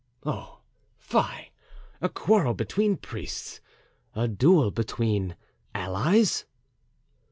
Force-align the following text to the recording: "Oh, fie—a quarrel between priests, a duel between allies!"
"Oh, 0.25 0.61
fie—a 0.97 2.09
quarrel 2.09 2.55
between 2.55 2.97
priests, 2.97 3.61
a 4.15 4.27
duel 4.27 4.71
between 4.71 5.35
allies!" 5.75 6.45